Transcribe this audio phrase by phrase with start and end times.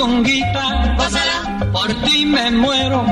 [0.00, 3.04] Mi puchunguita, gózala, por ti me muero,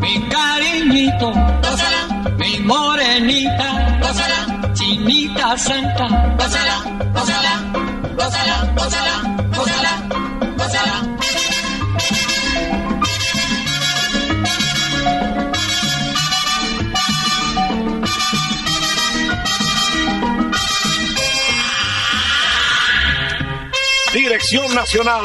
[0.00, 1.32] mi cariñito,
[2.36, 4.00] mi morenita,
[4.74, 6.36] chinita santa.
[24.12, 25.24] Dirección Nacional,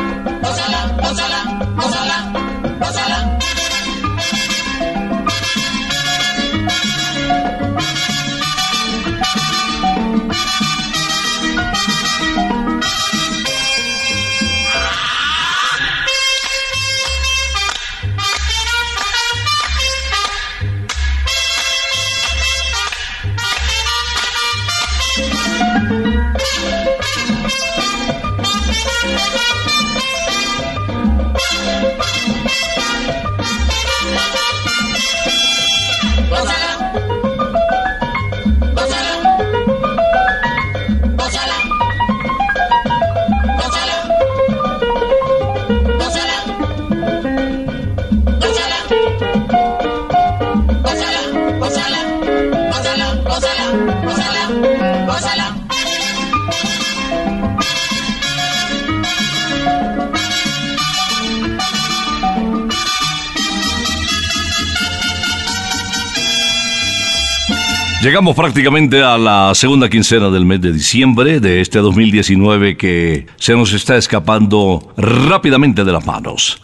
[68.21, 73.55] Llegamos prácticamente a la segunda quincena del mes de diciembre de este 2019 que se
[73.55, 76.61] nos está escapando rápidamente de las manos.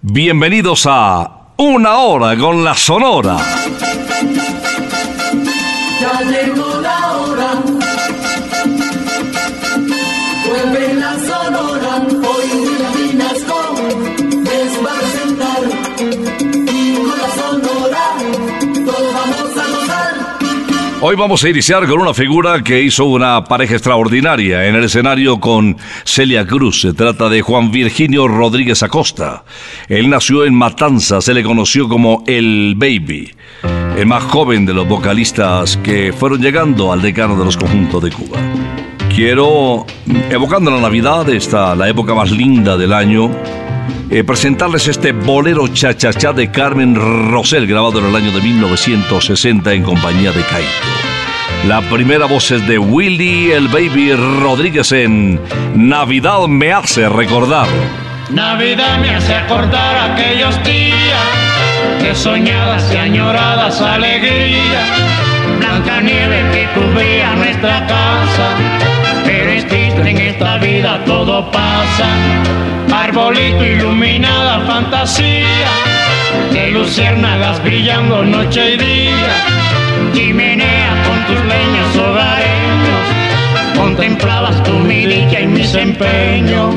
[0.00, 3.36] Bienvenidos a Una Hora con la Sonora.
[21.06, 25.38] Hoy vamos a iniciar con una figura que hizo una pareja extraordinaria en el escenario
[25.38, 26.80] con Celia Cruz.
[26.80, 29.44] Se trata de Juan Virginio Rodríguez Acosta.
[29.86, 33.34] Él nació en Matanzas, se le conoció como El Baby,
[33.98, 38.10] el más joven de los vocalistas que fueron llegando al decano de los conjuntos de
[38.10, 38.38] Cuba.
[39.14, 39.84] Quiero,
[40.30, 43.30] evocando la Navidad, esta la época más linda del año,
[44.14, 49.82] eh, presentarles este bolero cha-cha-cha de Carmen Rosell, grabado en el año de 1960 en
[49.82, 50.68] compañía de Caito.
[51.66, 55.40] La primera voz es de Willy el Baby Rodríguez en
[55.74, 57.66] Navidad me hace recordar.
[58.30, 64.90] Navidad me hace acordar aquellos días de soñadas y añoradas alegrías.
[65.58, 68.93] Blanca nieve que cubría nuestra casa,
[70.02, 72.08] en esta vida todo pasa.
[72.92, 75.68] Arbolito iluminada fantasía,
[76.52, 79.34] de luciérnagas brillando noche y día.
[80.12, 86.74] Chimenea con tus leños hogareños, contemplabas tu mi dicha y mis empeños.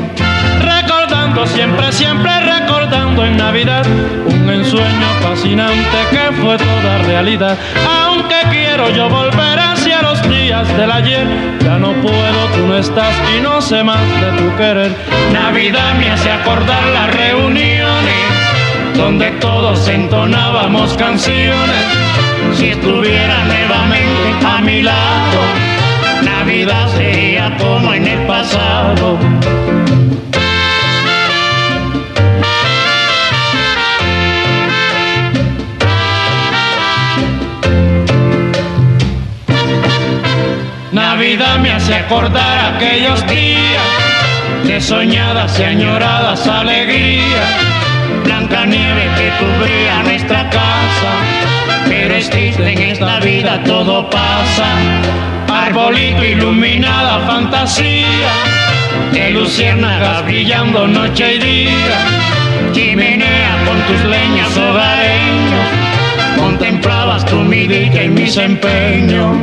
[0.60, 3.86] Recordando siempre, siempre recordando en Navidad
[4.26, 7.56] un ensueño fascinante que fue toda realidad.
[8.04, 9.97] Aunque quiero yo volver hacia
[10.28, 11.26] días del ayer,
[11.60, 14.94] ya no puedo, tú no estás y no sé más de tu querer.
[15.32, 18.28] Navidad me hace acordar las reuniones
[18.96, 21.84] donde todos entonábamos canciones.
[22.54, 25.40] Si estuviera nuevamente a mi lado,
[26.22, 27.87] Navidad sería como
[42.08, 43.82] Acordar aquellos días
[44.64, 47.50] de soñadas y añoradas alegrías.
[48.24, 51.10] Blanca nieve que cubría nuestra casa,
[51.86, 54.68] pero es triste en esta vida todo pasa.
[55.52, 58.30] Arbolito iluminada fantasía,
[59.12, 62.72] de luciérnagas brillando noche y día.
[62.72, 69.36] Chimenea con tus leñas hogareños, contemplabas tu mi dicha y mis empeños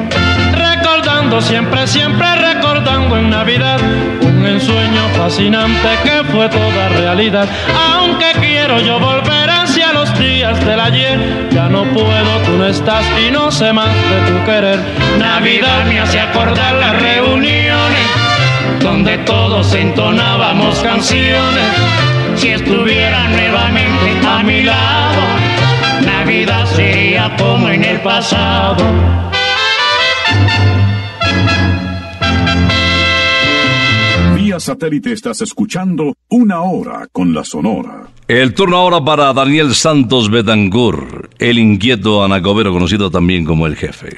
[1.41, 3.79] siempre, siempre recordando en Navidad
[4.21, 7.47] un ensueño fascinante que fue toda realidad.
[7.93, 13.03] Aunque quiero yo volver hacia los días del ayer, ya no puedo, tú no estás
[13.25, 14.79] y no sé más de tu querer.
[15.19, 18.07] Navidad me hace acordar las reuniones
[18.79, 21.69] donde todos entonábamos canciones.
[22.35, 25.21] Si estuviera nuevamente a mi lado,
[26.05, 28.77] Navidad sería como en el pasado.
[34.55, 38.07] Vía satélite estás escuchando Una Hora con la Sonora.
[38.25, 44.15] El turno ahora para Daniel Santos Betancourt, el inquieto anacobero conocido también como el jefe.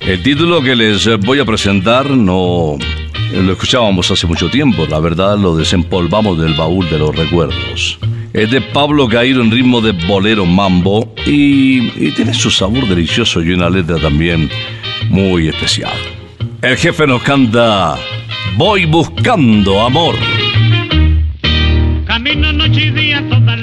[0.00, 2.76] El título que les voy a presentar no
[3.32, 8.00] lo escuchábamos hace mucho tiempo, la verdad lo desempolvamos del baúl de los recuerdos.
[8.32, 13.40] Es de Pablo Cairo en ritmo de bolero mambo y, y tiene su sabor delicioso
[13.40, 14.50] y una letra también
[15.10, 15.96] muy especial.
[16.60, 17.96] El jefe nos canta
[18.54, 20.14] Voy buscando amor.
[22.06, 23.55] Camino noche y día toda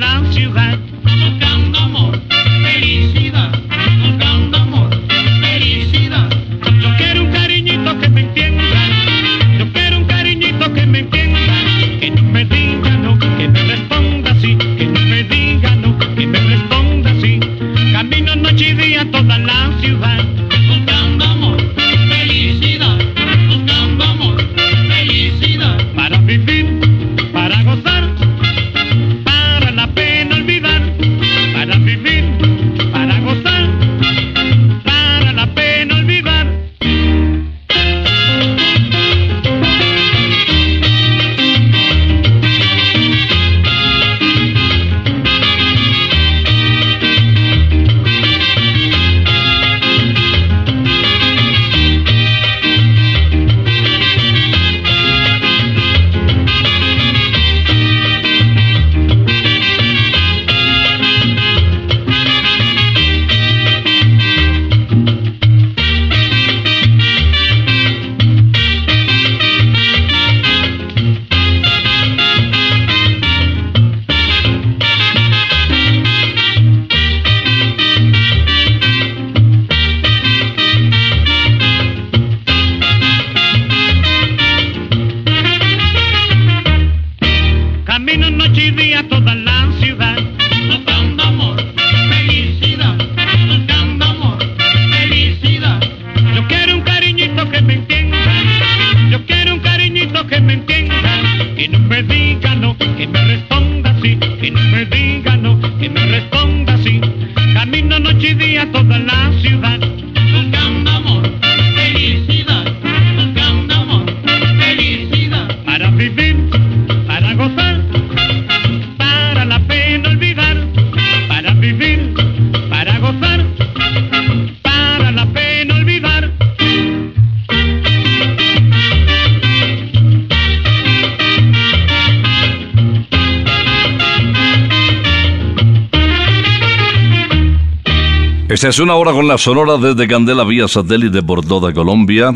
[138.63, 142.31] Esta es una hora con la sonora desde Candela vía satélite por toda Colombia.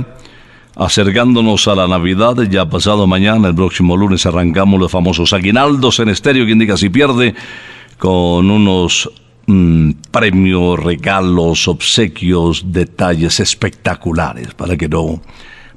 [0.76, 6.10] Acercándonos a la Navidad, ya pasado mañana, el próximo lunes, arrancamos los famosos aguinaldos en
[6.10, 7.34] estéreo que indica si pierde,
[7.98, 9.10] con unos
[9.46, 15.22] mm, premios, regalos, obsequios, detalles espectaculares para que no,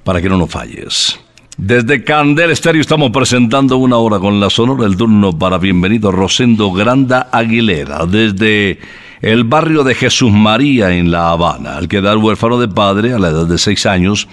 [0.02, 1.21] para que no nos falles.
[1.59, 6.73] Desde Candel Estéreo estamos presentando una hora con la sonora del turno para bienvenido Rosendo
[6.73, 8.80] Granda Aguilera desde
[9.20, 11.76] el barrio de Jesús María en La Habana.
[11.76, 14.28] Al quedar huérfano de padre a la edad de seis años,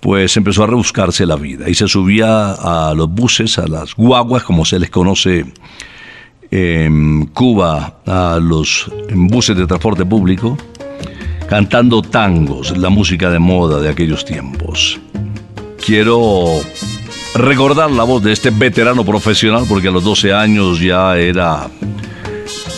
[0.00, 4.42] pues empezó a rebuscarse la vida y se subía a los buses, a las guaguas,
[4.42, 5.44] como se les conoce
[6.50, 10.56] en Cuba, a los buses de transporte público,
[11.48, 15.00] cantando tangos, la música de moda de aquellos tiempos
[15.86, 16.46] quiero
[17.36, 21.68] recordar la voz de este veterano profesional porque a los 12 años ya era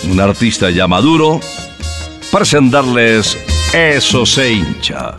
[0.05, 1.41] un artista ya maduro,
[2.31, 3.37] presentarles
[3.73, 5.15] Eso se hincha.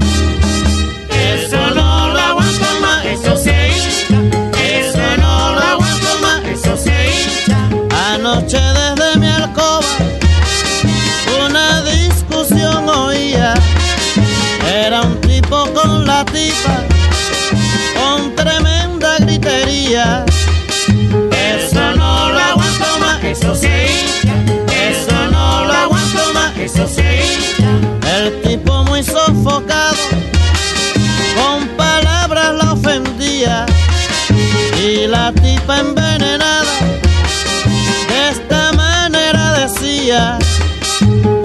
[1.10, 4.16] Eso no lo aguanto más, eso se hincha.
[4.62, 7.70] Eso no lo aguanto más, eso se hincha.
[8.14, 9.86] Anoche desde mi alcoba
[11.46, 13.54] una discusión oía.
[14.68, 16.84] Era un tipo con la tipa
[17.96, 20.26] con tremenda gritería.
[28.20, 29.96] El tipo muy sofocado,
[31.38, 33.66] con palabras la ofendía.
[34.78, 36.66] Y la tipa envenenada,
[38.10, 40.38] de esta manera decía.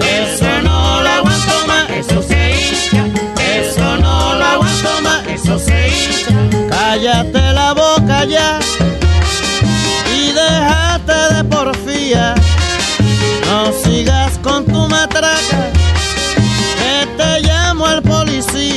[0.01, 3.05] Eso no lo aguanto más, eso se hincha.
[3.41, 6.67] Eso no lo aguanto más, eso se hincha.
[6.69, 8.59] Cállate la boca ya
[10.13, 12.34] y déjate de porfía.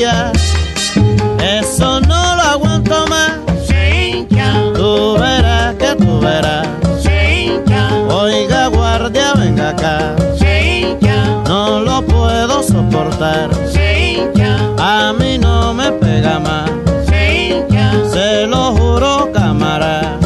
[0.01, 3.33] Eso no lo aguanto más.
[4.75, 6.69] Tú verás que tú verás.
[8.09, 10.15] Oiga, guardia, venga acá.
[11.49, 13.51] No lo puedo soportar.
[14.79, 16.71] A mí no me pega más.
[18.13, 20.17] Se lo juro, cámara.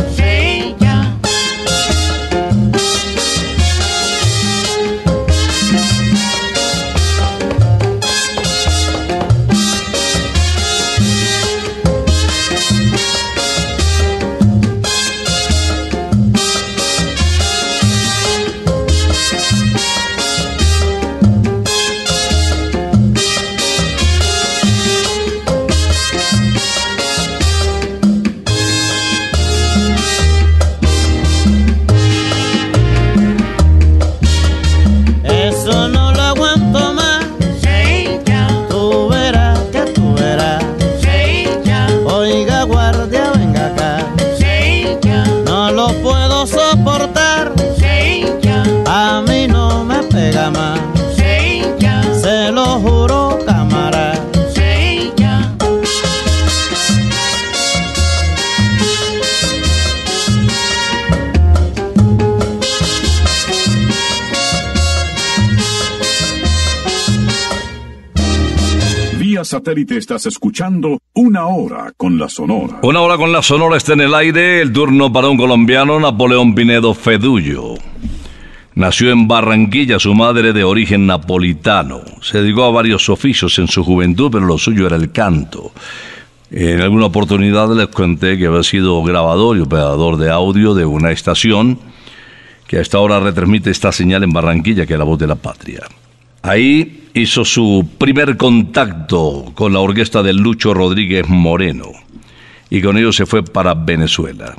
[69.62, 72.81] Satélite estás escuchando una hora con la sonora.
[72.83, 76.57] Una hora con la sonora está en el aire, el turno para un colombiano, Napoleón
[76.57, 77.75] Pinedo Fedullo.
[78.75, 82.00] Nació en Barranquilla, su madre de origen napolitano.
[82.23, 85.71] Se dedicó a varios oficios en su juventud, pero lo suyo era el canto.
[86.50, 91.12] En alguna oportunidad les conté que había sido grabador y operador de audio de una
[91.12, 91.78] estación
[92.66, 95.83] que hasta ahora retransmite esta señal en Barranquilla, que es la voz de la patria.
[96.42, 101.92] Ahí hizo su primer contacto con la orquesta de Lucho Rodríguez Moreno
[102.68, 104.56] y con ello se fue para Venezuela.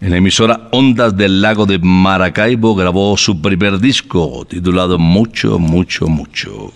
[0.00, 6.08] En la emisora Ondas del Lago de Maracaibo grabó su primer disco titulado Mucho, mucho,
[6.08, 6.72] mucho.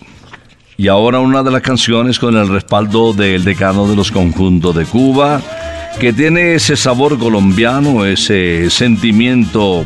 [0.77, 4.85] Y ahora una de las canciones con el respaldo del decano de los conjuntos de
[4.85, 5.41] Cuba,
[5.99, 9.83] que tiene ese sabor colombiano, ese sentimiento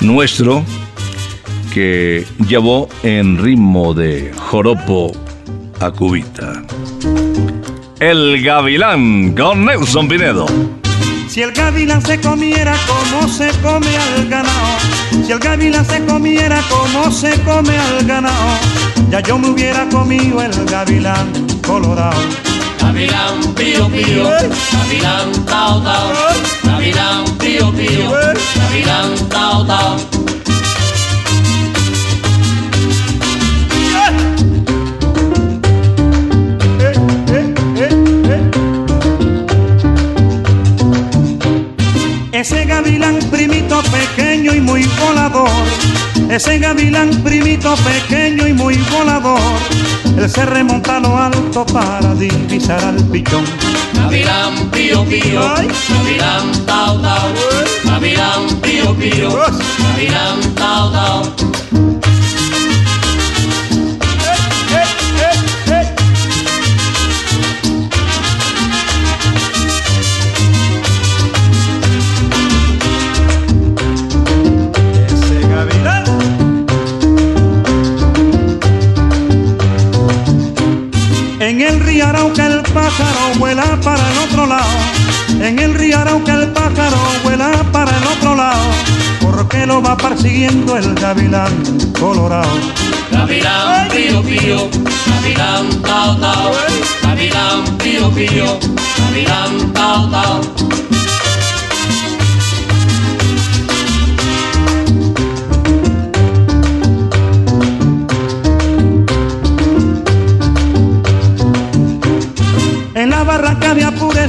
[0.00, 0.64] nuestro
[1.72, 5.12] que llevó en ritmo de joropo
[5.80, 6.62] a cubita.
[8.00, 10.46] El Gavilán con Nelson Pinedo.
[11.28, 14.78] Si el gavilán se comiera como se come al ganado,
[15.26, 18.58] si el gavilán se comiera como se come al ganado,
[19.10, 21.30] ya yo me hubiera comido el gavilán
[21.66, 22.18] colorado.
[22.80, 24.24] Gavilán pío pío,
[24.72, 26.12] gavilán tao tao,
[26.64, 28.10] gavilán pío pío,
[28.56, 30.27] gavilán tao tao.
[43.08, 45.48] Gavilán primito pequeño y muy volador,
[46.28, 49.40] Ese gavilán primito pequeño y muy volador,
[50.16, 53.44] él se remonta a lo alto para divisar al pichón.
[53.94, 57.28] Gavilán pío pío, gavilán tao tao,
[57.84, 61.47] gavilán pío pío, gavilán tao tao.
[85.48, 88.60] En el río Arauca el pájaro vuela para el otro lado.
[89.18, 91.50] Porque lo va persiguiendo el gavilán
[91.98, 92.50] colorado.
[93.10, 94.68] Gavilán pío pío,
[95.06, 96.52] gavilán tao tao,
[97.02, 98.58] gavilán pío pío,
[98.98, 100.40] gavilán tao tao.
[112.94, 114.28] En la barranca de Apure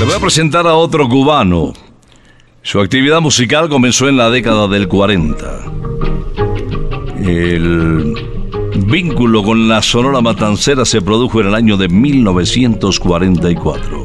[0.00, 1.74] Le voy a presentar a otro cubano.
[2.62, 5.64] Su actividad musical comenzó en la década del 40.
[7.22, 8.14] El
[8.86, 14.02] vínculo con la Sonora Matancera se produjo en el año de 1944.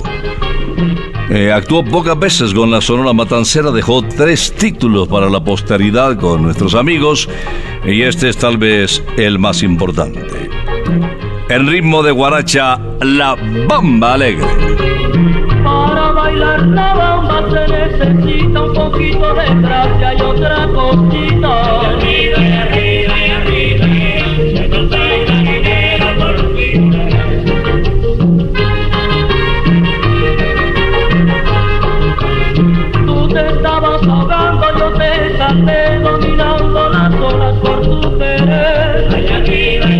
[1.29, 6.41] Eh, actuó pocas veces con la Sonora Matancera, dejó tres títulos para la posteridad con
[6.41, 7.29] nuestros amigos
[7.85, 10.49] y este es tal vez el más importante.
[11.47, 13.37] En ritmo de guaracha, La
[13.69, 14.75] Bamba Alegre.
[16.25, 21.51] Bailar la bamba se necesita un poquito de gracia y otra cosita.
[21.61, 23.85] Y arriba, y arriba, y arriba,
[24.57, 26.81] se consigue dinero por fin.
[33.05, 39.07] Tú te estabas ahogando, yo te salté dominando las olas por tu querer.
[39.11, 39.94] Y arriba,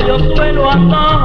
[0.00, 1.23] yo suelo andar.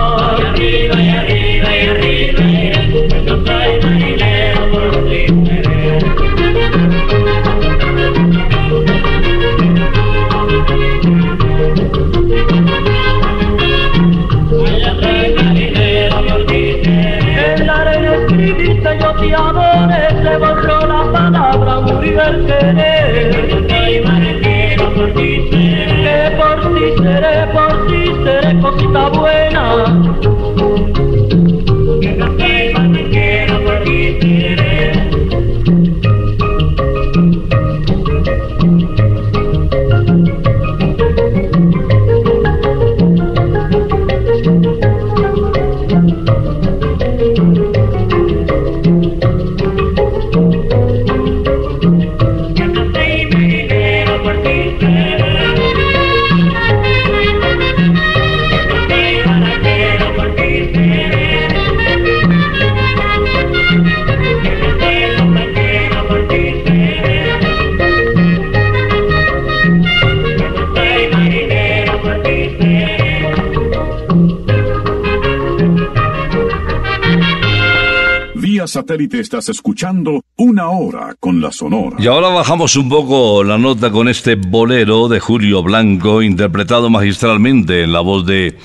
[79.09, 81.97] Satélite estás escuchando Una Hora con la Sonora.
[81.99, 87.83] Y ahora bajamos un poco la nota con este bolero de Julio Blanco, interpretado magistralmente
[87.83, 88.57] en la voz de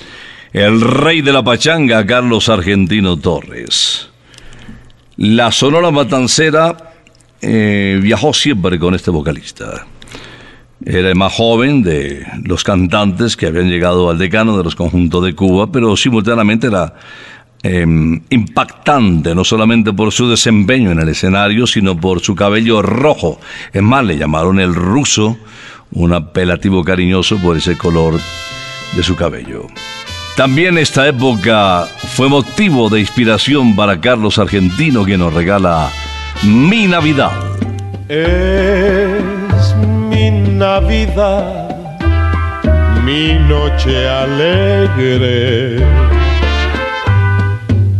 [0.52, 4.10] el rey de la pachanga, Carlos Argentino Torres.
[5.16, 6.92] La Sonora Matancera
[7.40, 9.86] eh, viajó siempre con este vocalista.
[10.84, 15.24] Era el más joven de los cantantes que habían llegado al decano de los conjuntos
[15.24, 16.94] de Cuba, pero simultáneamente era
[17.64, 23.40] em, impactante, no solamente por su desempeño en el escenario, sino por su cabello rojo.
[23.72, 25.38] Es más, le llamaron el ruso,
[25.92, 28.20] un apelativo cariñoso por ese color
[28.94, 29.66] de su cabello.
[30.36, 35.90] También esta época fue motivo de inspiración para Carlos Argentino, que nos regala
[36.42, 37.32] Mi Navidad.
[38.08, 39.74] Es
[40.10, 41.98] mi Navidad,
[43.04, 45.78] mi noche alegre.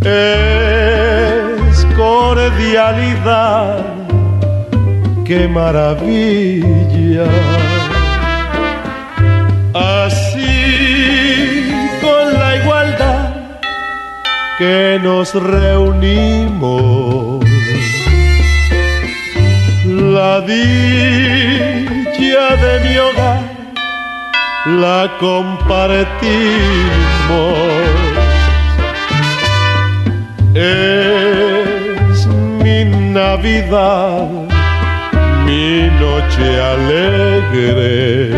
[0.05, 3.83] Es cordialidad,
[5.25, 7.25] qué maravilla.
[9.73, 13.31] Así con la igualdad
[14.59, 17.43] que nos reunimos
[19.87, 20.85] la dicha
[22.57, 23.55] de mi hogar
[24.67, 28.04] la compartimos.
[30.55, 34.29] Es mi Navidad,
[35.45, 38.31] mi noche alegre.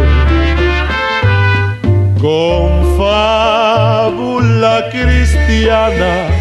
[2.19, 6.36] Con fábula cristiana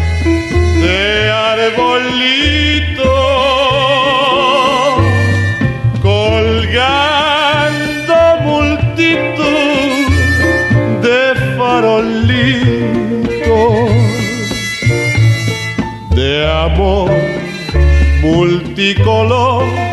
[18.94, 19.85] tricolor.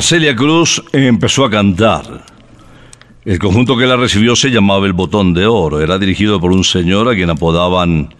[0.00, 2.24] Celia Cruz empezó a cantar.
[3.24, 5.80] El conjunto que la recibió se llamaba El Botón de Oro.
[5.80, 8.14] Era dirigido por un señor a quien apodaban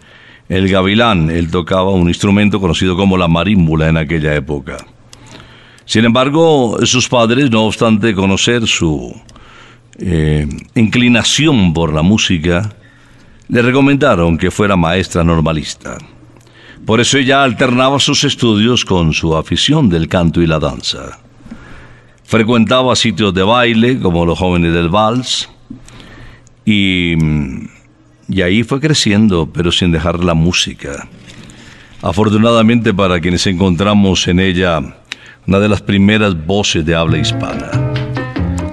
[0.49, 1.31] El Gavilán.
[1.31, 4.77] Él tocaba un instrumento conocido como la marímbula en aquella época.
[5.85, 9.15] Sin embargo, sus padres, no obstante conocer su
[9.97, 12.75] eh, inclinación por la música,
[13.47, 15.97] le recomendaron que fuera maestra normalista.
[16.85, 21.19] Por eso ella alternaba sus estudios con su afición del canto y la danza.
[22.33, 25.47] Frecuentaba sitios de baile como los jóvenes del vals
[26.65, 27.13] y,
[28.27, 31.07] y ahí fue creciendo, pero sin dejar la música.
[32.01, 34.79] Afortunadamente para quienes encontramos en ella
[35.45, 37.69] una de las primeras voces de habla hispana.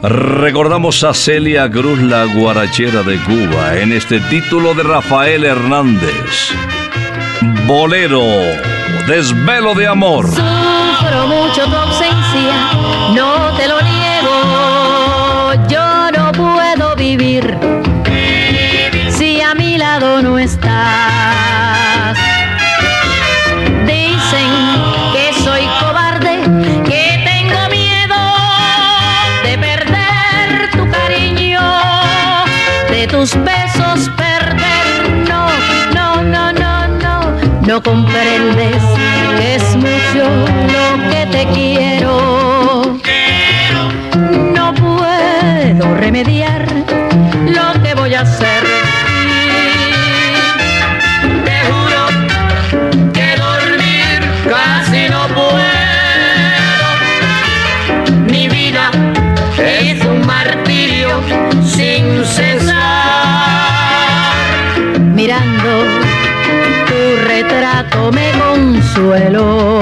[0.04, 6.54] Recordamos a Celia Cruz, la guarachera de Cuba, en este título de Rafael Hernández.
[7.66, 8.24] Bolero,
[9.06, 10.28] desvelo de amor.
[10.28, 11.66] Sufro mucho
[13.14, 15.54] no te lo niego.
[15.68, 17.56] Yo no puedo vivir
[19.10, 22.16] si a mi lado no estás.
[23.86, 24.50] Dicen
[25.12, 26.40] que soy cobarde,
[26.84, 28.20] que tengo miedo
[29.44, 31.60] de perder tu cariño,
[32.90, 35.26] de tus besos perder.
[35.28, 35.48] No,
[35.94, 38.99] no, no, no, no, no comprendes
[46.10, 46.66] remediar
[47.46, 48.64] lo que voy a hacer.
[51.44, 52.02] Te juro
[53.12, 54.18] que dormir
[54.50, 56.88] casi no puedo.
[58.26, 58.90] Mi vida
[59.58, 61.10] es un martirio
[61.64, 62.74] sin cesar.
[65.14, 65.70] Mirando
[66.88, 69.80] tu retrato me consuelo.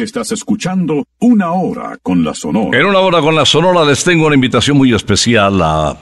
[0.00, 2.78] Estás escuchando Una Hora con la Sonora.
[2.78, 5.96] En una hora con la Sonora les tengo una invitación muy especial a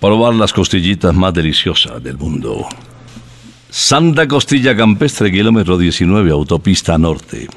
[0.00, 2.66] probar las costillitas más deliciosas del mundo.
[3.70, 7.48] Santa Costilla Campestre, kilómetro 19, autopista norte.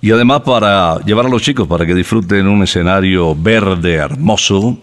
[0.00, 4.78] Y además para llevar a los chicos para que disfruten un escenario verde hermoso,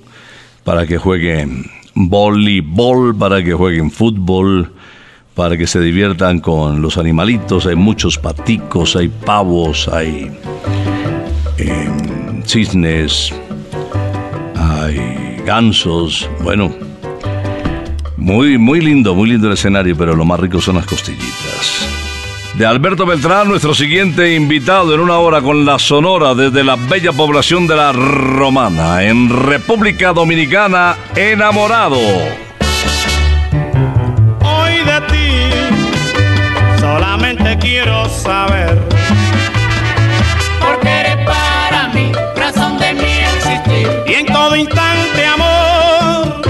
[0.64, 4.74] para que jueguen voleibol, para que jueguen fútbol,
[5.36, 7.66] para que se diviertan con los animalitos.
[7.66, 10.32] Hay muchos paticos, hay pavos, hay
[11.58, 13.34] em, cisnes,
[14.56, 16.30] hay gansos.
[16.42, 16.74] Bueno,
[18.18, 21.90] muy, muy lindo, muy lindo el escenario, pero lo más rico son las costillitas.
[22.56, 27.12] De Alberto Beltrán, nuestro siguiente invitado en una hora con la Sonora desde la bella
[27.12, 31.98] población de La Romana, en República Dominicana, enamorado.
[37.44, 38.80] Solamente quiero saber
[40.62, 43.90] Porque eres para mí razón de mi existir.
[44.08, 46.42] y en todo instante amor.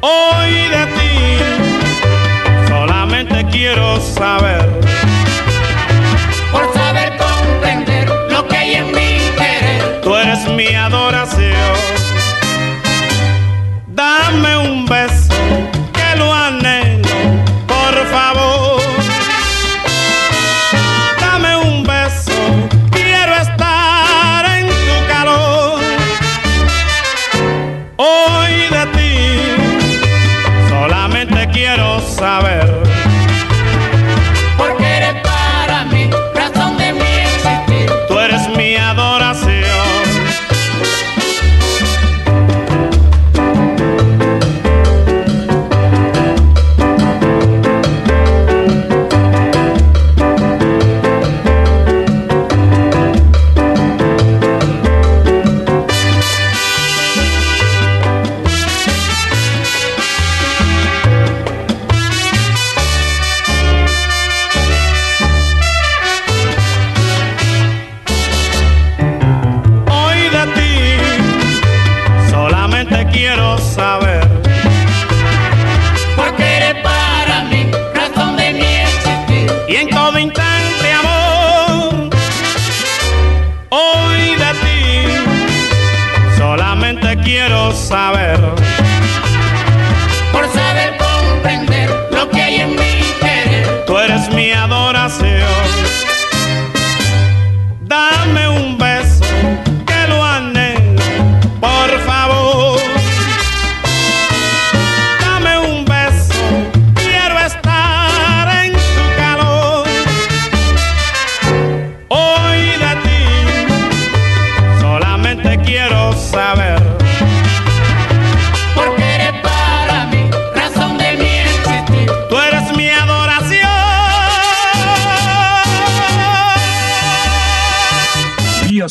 [0.00, 4.59] Hoy de ti solamente quiero saber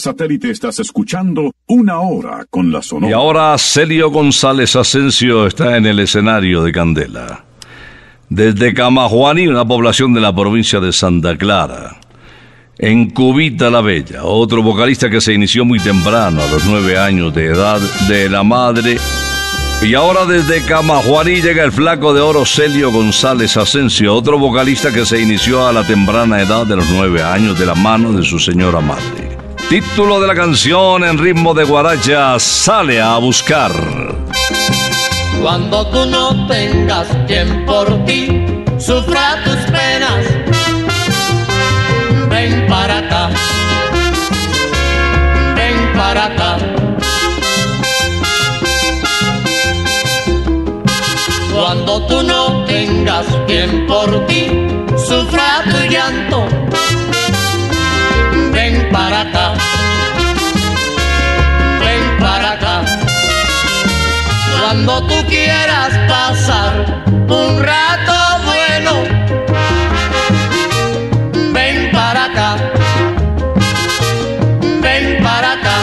[0.09, 3.11] satélite estás escuchando Una Hora con la Sonora.
[3.11, 7.45] Y ahora Celio González Asensio está en el escenario de Candela.
[8.27, 11.97] Desde Camajuaní, una población de la provincia de Santa Clara.
[12.79, 17.31] En Cubita la Bella, otro vocalista que se inició muy temprano, a los nueve años
[17.35, 18.97] de edad, de la madre.
[19.83, 25.05] Y ahora desde Camajuaní llega el flaco de oro Celio González Asensio, otro vocalista que
[25.05, 28.39] se inició a la temprana edad de los nueve años de la mano de su
[28.39, 29.28] señora madre.
[29.69, 33.71] Título de la canción en ritmo de guaracha, Sale a buscar.
[35.39, 38.47] Cuando tú no tengas quien por ti
[38.79, 40.25] sufra tus penas,
[42.31, 43.29] ven para acá,
[45.55, 46.57] ven para acá.
[51.53, 54.47] Cuando tú no tengas quien por ti
[54.97, 56.58] sufra tu llanto,
[64.89, 68.91] Cuando tú quieras pasar un rato bueno,
[71.53, 72.55] ven para acá,
[74.81, 75.77] ven para acá.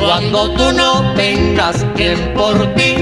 [0.00, 2.97] Cuando tú no tengas quien por ti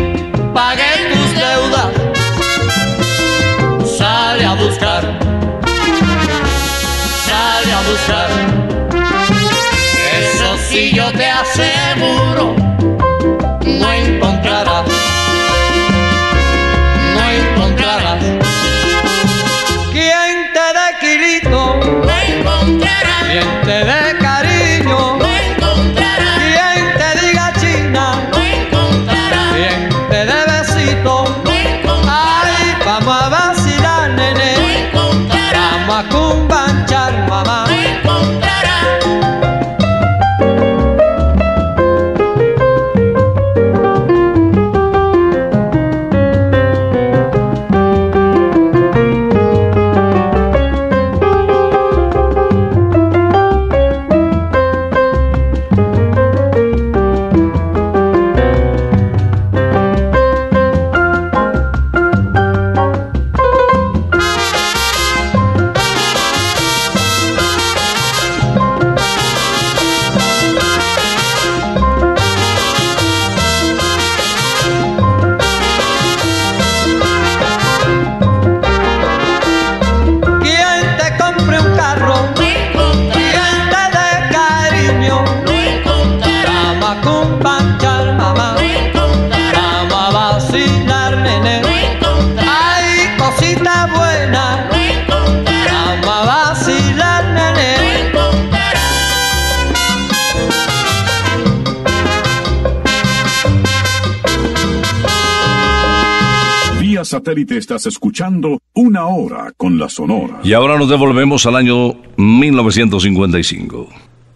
[107.56, 110.38] estás escuchando Una Hora con la Sonora.
[110.44, 113.88] Y ahora nos devolvemos al año 1955.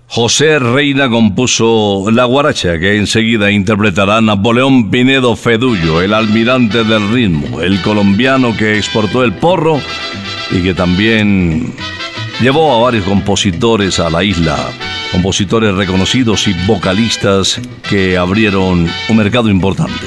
[0.09, 7.61] José Reina compuso La Guaracha, que enseguida interpretará Napoleón Pinedo Fedullo, el almirante del ritmo,
[7.61, 9.79] el colombiano que exportó el porro
[10.50, 11.72] y que también
[12.40, 14.57] llevó a varios compositores a la isla,
[15.12, 20.07] compositores reconocidos y vocalistas que abrieron un mercado importante.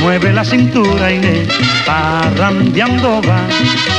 [0.00, 1.46] mueve la cintura y le
[1.84, 3.40] parrandeando va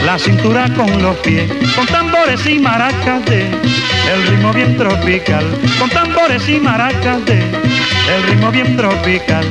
[0.06, 5.46] la cintura con los pies, con tambores y maracas de el ritmo bien tropical,
[5.78, 9.46] con tambores y maracas de el ritmo bien tropical.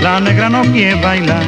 [0.00, 1.42] La negra no quiere bailar,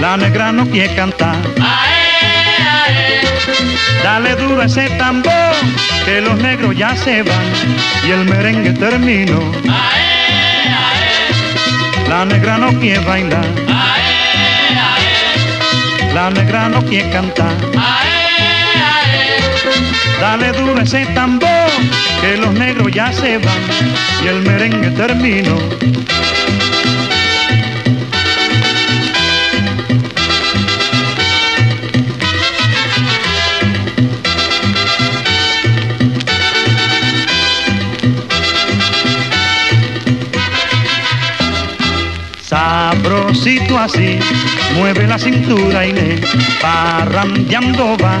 [0.00, 1.36] la negra no quiere cantar.
[4.02, 5.54] Dale duro ese tambor,
[6.04, 7.52] que los negros ya se van
[8.06, 9.40] y el merengue terminó.
[12.08, 13.46] La negra no quiere bailar,
[16.12, 17.54] la negra no quiere cantar.
[20.20, 21.70] Dale duro ese tambor,
[22.20, 23.62] que los negros ya se van
[24.24, 25.56] y el merengue terminó.
[43.40, 44.18] Sabrosito así,
[44.76, 46.20] mueve la cintura y le
[46.60, 48.20] parrandeando va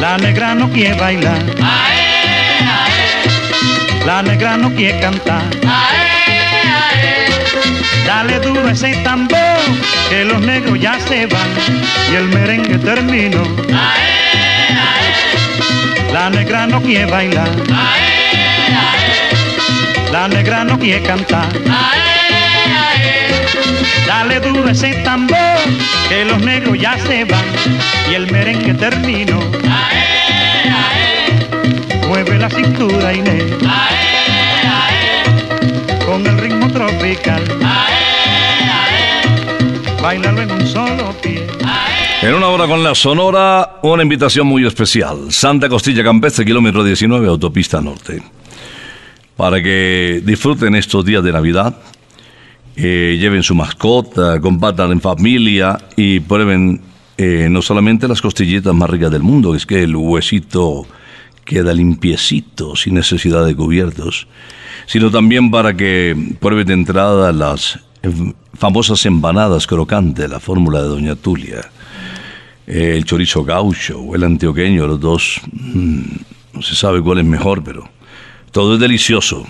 [0.00, 1.38] La negra no quiere bailar,
[4.06, 5.42] la negra no quiere cantar.
[8.06, 9.38] Dale duro ese tambor,
[10.08, 11.50] que los negros ya se van
[12.10, 13.42] y el merengue terminó.
[16.12, 17.50] La negra no quiere bailar,
[20.10, 21.48] la negra no quiere cantar.
[24.06, 25.58] Dale duro ese tambor,
[26.08, 27.44] que los negros ya se van
[28.10, 29.40] y el merengue terminó.
[32.08, 33.44] Mueve la cintura Inés,
[36.06, 37.42] con el ritmo tropical.
[40.02, 41.46] Bailalo en un solo pie.
[42.22, 45.30] En una hora con la Sonora, una invitación muy especial.
[45.30, 48.22] Santa Costilla Campestre, kilómetro 19, autopista norte.
[49.36, 51.74] Para que disfruten estos días de Navidad,
[52.82, 56.80] eh, lleven su mascota, compartan en familia y prueben
[57.18, 60.86] eh, no solamente las costillitas más ricas del mundo, es que el huesito
[61.44, 64.26] queda limpiecito, sin necesidad de cubiertos,
[64.86, 67.78] sino también para que prueben de entrada las
[68.54, 71.60] famosas empanadas crocantes, la fórmula de Doña Tulia,
[72.66, 76.00] eh, el chorizo gaucho o el antioqueño, los dos, mm,
[76.54, 77.86] no se sabe cuál es mejor, pero
[78.52, 79.46] todo es delicioso.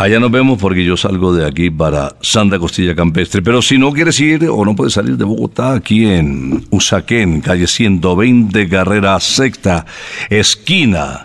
[0.00, 3.42] Allá nos vemos porque yo salgo de aquí para Santa Costilla Campestre.
[3.42, 7.66] Pero si no quieres ir o no puedes salir de Bogotá, aquí en Usaquén, calle
[7.66, 9.84] 120, carrera sexta,
[10.30, 11.24] esquina.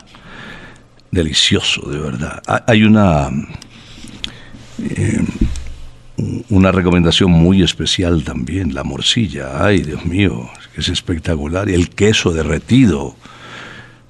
[1.10, 2.42] Delicioso, de verdad.
[2.48, 3.30] Ha- Hay una,
[4.84, 5.24] eh,
[6.50, 9.64] una recomendación muy especial también, la morcilla.
[9.66, 11.70] Ay, Dios mío, es espectacular.
[11.70, 13.16] Y el queso derretido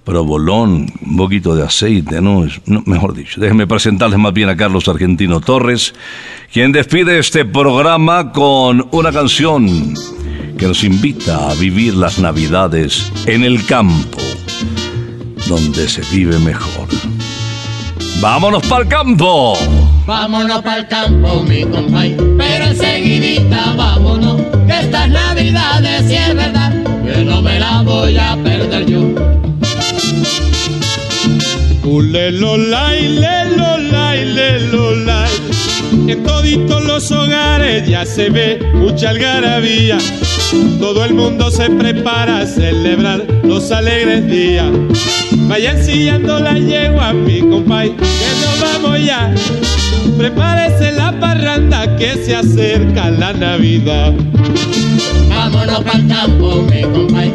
[0.05, 2.45] provolón, un poquito de aceite, ¿no?
[2.85, 5.93] Mejor dicho, déjenme presentarles más bien a Carlos Argentino Torres,
[6.53, 9.95] quien despide este programa con una canción
[10.57, 14.19] que nos invita a vivir las Navidades en el campo,
[15.47, 16.87] donde se vive mejor.
[18.21, 19.57] ¡Vámonos para el campo!
[20.05, 26.71] Vámonos para el campo, mi compay, pero enseguidita vámonos, que estas navidades si es verdad,
[27.03, 29.44] que no me la voy a perder yo.
[31.85, 35.31] Ulelolay, lelolay, lelolay.
[36.07, 39.97] En toditos los hogares ya se ve mucha algarabía.
[40.79, 44.67] Todo el mundo se prepara a celebrar los alegres días.
[45.47, 49.33] Vayan sillando la yegua, mi compay, que nos vamos ya.
[50.17, 54.13] Prepárese la parranda que se acerca la Navidad.
[55.29, 57.33] Vámonos para el campo, mi compay,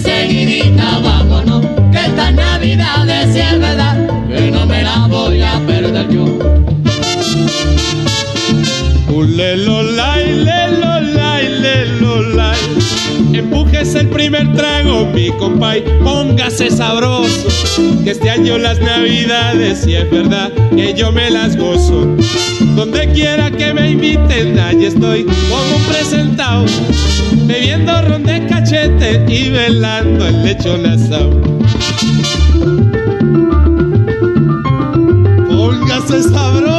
[0.00, 3.96] enseguidita vámonos, que estas navidades si es verdad,
[4.28, 6.24] que no me la voy a perder yo.
[9.12, 12.58] Ulelolay, lelolay, lelolay.
[13.34, 17.48] Empújese el primer trago, mi compay, póngase sabroso.
[18.02, 22.16] Que este año las navidades, si es verdad, que yo me las gozo.
[22.80, 26.64] Donde quiera que me inviten, allí estoy como un presentado.
[27.44, 31.42] Bebiendo ron de cachete y velando el lechón asado.
[35.46, 36.69] Póngase sabroso.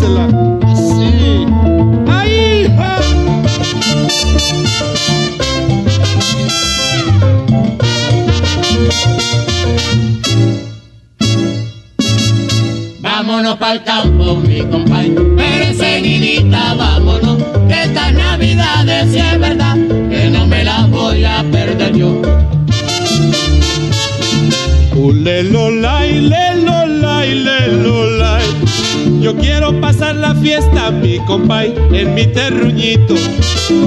[0.00, 1.44] Así.
[2.06, 2.72] ¡Ahí!
[2.76, 3.00] ja!
[13.00, 19.74] Vámonos para el campo, mi compay, pero enseguidita vámonos, que estas navidades si es verdad,
[20.08, 22.22] que no me las voy a perder yo.
[24.94, 25.87] Ulelolay, lelolay,
[29.28, 33.14] Yo quiero pasar la fiesta, mi compay, en mi terruñito,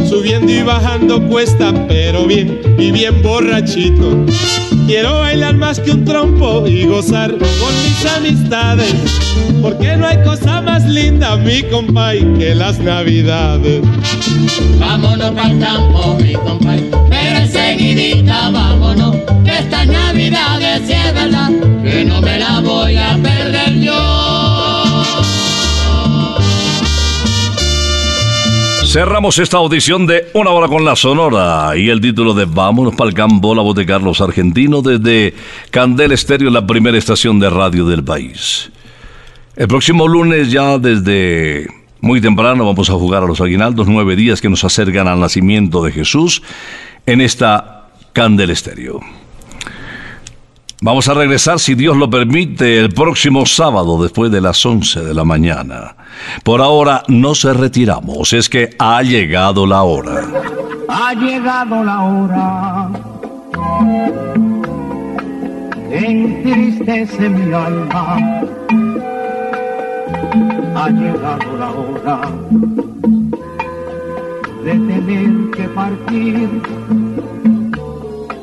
[0.07, 4.23] subiendo y bajando cuesta, pero bien y bien borrachito.
[4.85, 8.93] Quiero bailar más que un trompo y gozar con mis amistades,
[9.63, 13.81] porque no hay cosa más linda, mi compay, que las navidades.
[14.79, 21.49] Vámonos para el campo, mi compay, pero enseguidita vámonos, que estas navidades, si es verdad,
[21.83, 24.20] que no me la voy a perder yo.
[28.91, 33.09] Cerramos esta audición de Una Hora con la Sonora y el título de Vámonos para
[33.09, 35.33] el campo, la voz de Carlos Argentino desde
[35.69, 38.69] Candel Estéreo, la primera estación de radio del país.
[39.55, 41.69] El próximo lunes ya desde
[42.01, 45.81] muy temprano vamos a jugar a los aguinaldos, nueve días que nos acercan al nacimiento
[45.85, 46.43] de Jesús
[47.05, 48.99] en esta Candel Estéreo.
[50.81, 55.13] Vamos a regresar, si Dios lo permite, el próximo sábado después de las 11 de
[55.13, 55.95] la mañana.
[56.43, 60.27] Por ahora no se retiramos, es que ha llegado la hora.
[60.89, 62.89] Ha llegado la hora
[65.91, 68.17] entristece mi alma.
[70.75, 72.21] Ha llegado la hora
[74.63, 76.49] de tener que partir